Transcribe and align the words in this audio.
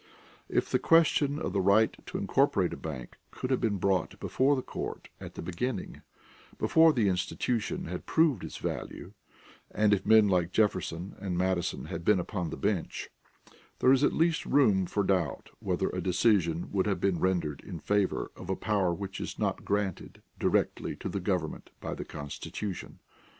If 0.49 0.67
the 0.71 0.79
question 0.79 1.37
of 1.37 1.53
the 1.53 1.61
right 1.61 1.95
to 2.07 2.17
incorporate 2.17 2.73
a 2.73 2.75
bank 2.75 3.19
could 3.29 3.51
have 3.51 3.61
been 3.61 3.77
brought 3.77 4.19
before 4.19 4.55
the 4.55 4.63
court 4.63 5.09
at 5.19 5.35
the 5.35 5.43
beginning, 5.43 6.01
before 6.57 6.91
the 6.91 7.07
institution 7.07 7.85
had 7.85 8.07
proved 8.07 8.43
its 8.43 8.57
value, 8.57 9.13
and 9.69 9.93
if 9.93 10.03
men 10.03 10.27
like 10.27 10.51
Jefferson 10.51 11.15
and 11.19 11.37
Madison 11.37 11.85
had 11.85 12.03
been 12.03 12.19
upon 12.19 12.49
the 12.49 12.57
bench, 12.57 13.11
there 13.77 13.91
is 13.91 14.03
at 14.03 14.11
least 14.13 14.43
room 14.43 14.87
for 14.87 15.03
doubt 15.03 15.51
whether 15.59 15.89
a 15.91 16.01
decision 16.01 16.71
would 16.71 16.87
have 16.87 16.99
been 16.99 17.19
rendered 17.19 17.61
in 17.63 17.77
favor 17.77 18.31
of 18.35 18.49
a 18.49 18.55
power 18.55 18.91
which 18.91 19.21
is 19.21 19.37
not 19.37 19.63
granted 19.63 20.23
directly 20.39 20.95
to 20.95 21.09
the 21.09 21.19
government 21.19 21.69
by 21.79 21.93
the 21.93 22.03
Constitution. 22.05 22.97